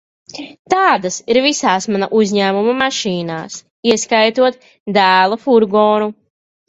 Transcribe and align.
Tādas 0.73 1.17
ir 1.33 1.39
visās 1.45 1.87
mana 1.95 2.07
uzņēmuma 2.21 2.73
mašīnās, 2.81 3.59
ieskaitot 3.93 4.59
dēla 4.99 5.39
furgonu. 5.45 6.09